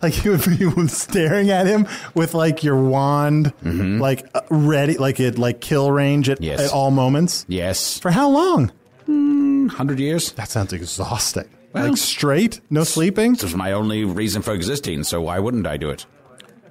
[0.01, 5.21] like you would be staring at him with like your wand, like uh, ready, like
[5.21, 6.61] it, like kill range at, Yes.
[6.61, 7.45] at all moments.
[7.49, 7.99] Yes.
[7.99, 8.73] For how long?
[9.07, 10.33] 100 years?
[10.33, 11.49] That sounds exhausting.
[11.73, 13.33] Well- like straight, no sleeping.
[13.33, 16.05] This is my only reason for existing, so why wouldn't I do it?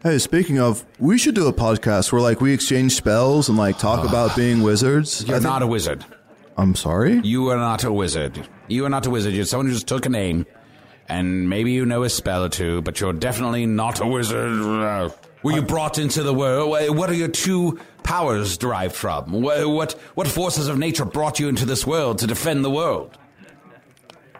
[0.03, 3.77] Hey, speaking of, we should do a podcast where like we exchange spells and like
[3.77, 5.23] talk about being wizards.
[5.27, 6.03] You're not a wizard.
[6.57, 7.19] I'm sorry.
[7.23, 8.47] You are not a wizard.
[8.67, 9.33] You are not a wizard.
[9.33, 10.45] You're someone who just took a name,
[11.11, 15.11] and maybe you know a spell or two, but you're definitely not a wizard.
[15.43, 16.69] Were you brought into the world?
[16.95, 19.41] What are your two powers derived from?
[19.41, 23.17] What what forces of nature brought you into this world to defend the world?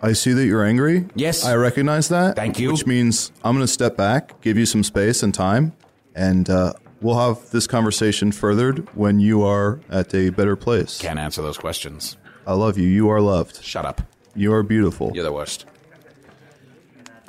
[0.02, 1.08] I see that you're angry.
[1.14, 1.46] Yes.
[1.46, 2.36] I recognize that.
[2.36, 2.72] Thank you.
[2.72, 5.74] Which means I'm going to step back, give you some space and time,
[6.16, 11.00] and uh, we'll have this conversation furthered when you are at a better place.
[11.00, 12.18] Can't answer those questions.
[12.48, 12.88] I love you.
[12.88, 13.64] You are loved.
[13.64, 14.02] Shut up.
[14.34, 15.12] You are beautiful.
[15.14, 15.66] You're the worst.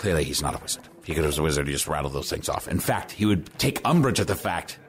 [0.02, 0.82] Clearly, he's not a wizard.
[0.98, 2.66] If he was a wizard, he just rattled those things off.
[2.66, 4.80] In fact, he would take umbrage at the fact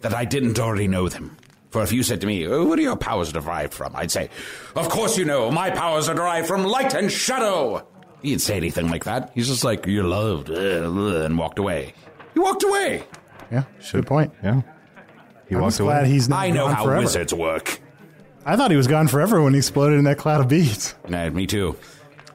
[0.00, 1.36] that I didn't already know them.
[1.70, 3.96] For if you said to me, "Oh, what are your powers derived from?
[3.96, 4.30] I'd say,
[4.76, 7.84] Of course you know, my powers are derived from light and shadow.
[8.22, 9.32] He didn't say anything like that.
[9.34, 11.92] He's just like, You're loved, uh, uh," and walked away.
[12.32, 13.02] He walked away.
[13.50, 14.32] Yeah, good point.
[14.44, 14.62] Yeah.
[15.48, 16.10] He I'm walked just glad away.
[16.10, 17.00] he's not I know gone how forever.
[17.02, 17.80] wizards work.
[18.46, 20.94] I thought he was gone forever when he exploded in that cloud of beads.
[21.08, 21.74] Nah, me too.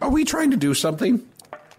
[0.02, 1.26] Are we trying to do something?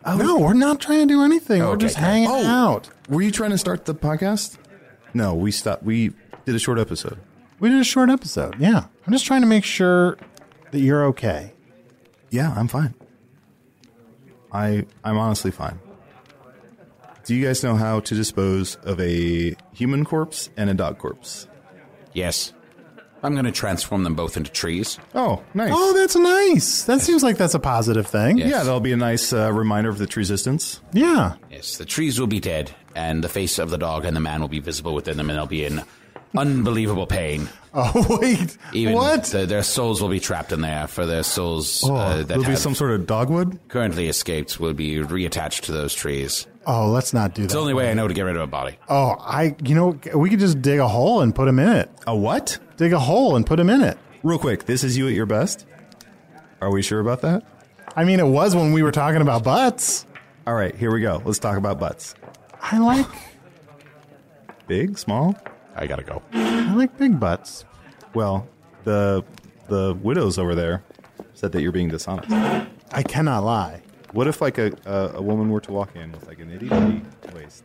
[0.04, 0.16] Oh.
[0.16, 1.62] no, we're not trying to do anything.
[1.62, 2.04] we're just okay.
[2.06, 2.46] hanging Oh.
[2.46, 2.88] out.
[3.08, 4.56] Were you trying to start the podcast?
[5.12, 5.82] No, we stopped.
[5.82, 6.12] We
[6.46, 7.18] did a short episode.
[7.58, 8.56] We did a short episode.
[8.58, 10.16] Yeah, I'm just trying to make sure
[10.70, 11.52] that you're okay.
[12.30, 12.94] Yeah, I'm fine.
[14.52, 15.78] I I'm honestly fine.
[17.24, 21.46] Do you guys know how to dispose of a human corpse and a dog corpse?
[22.14, 22.52] Yes.
[23.22, 24.98] I'm going to transform them both into trees.
[25.14, 25.70] Oh, nice.
[25.74, 26.84] Oh, that's nice.
[26.84, 28.38] That seems like that's a positive thing.
[28.38, 28.46] Yeah.
[28.46, 30.80] yeah, that'll be a nice uh, reminder of the tree resistance.
[30.92, 31.34] Yeah.
[31.50, 34.40] Yes, the trees will be dead, and the face of the dog and the man
[34.40, 35.82] will be visible within them, and they'll be in
[36.36, 37.48] unbelievable pain.
[37.72, 38.58] Oh wait.
[38.72, 39.22] Even what?
[39.26, 42.42] the- their souls will be trapped in there, for their souls Oh, uh, that there'll
[42.42, 43.60] be some sort of dogwood.
[43.68, 46.48] currently escaped will be reattached to those trees.
[46.70, 47.46] Oh, let's not do that.
[47.46, 48.78] It's the only way I know to get rid of a body.
[48.88, 49.54] Oh, I.
[49.62, 51.90] You know, we could just dig a hole and put him in it.
[52.06, 52.58] A what?
[52.76, 53.98] Dig a hole and put him in it.
[54.22, 55.66] Real quick, this is you at your best.
[56.60, 57.42] Are we sure about that?
[57.96, 60.06] I mean, it was when we were talking about butts.
[60.46, 61.22] All right, here we go.
[61.24, 62.14] Let's talk about butts.
[62.60, 63.06] I like.
[64.66, 65.34] Big, small.
[65.74, 66.22] I gotta go.
[66.32, 67.64] I like big butts.
[68.14, 68.48] Well,
[68.84, 69.24] the
[69.68, 70.84] the widows over there
[71.34, 72.30] said that you're being dishonest.
[72.92, 73.82] I cannot lie.
[74.12, 76.68] What if like a, a, a woman were to walk in with like an itty
[76.68, 77.02] bitty
[77.34, 77.64] waist?